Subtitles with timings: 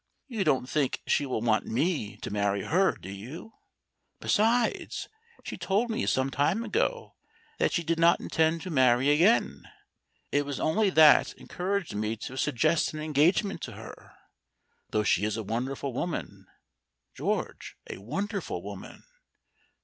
[0.27, 3.53] You don't think she will want me to marry her, do you?
[4.19, 5.07] Besides,
[5.43, 7.13] she told me some time ago
[7.59, 9.69] that she did not intend to marry again.
[10.31, 14.13] It was only that encouraged me to suggest an engagement to her.
[14.89, 16.47] Though she is a wonderful woman,
[17.13, 19.03] George a wonderful woman.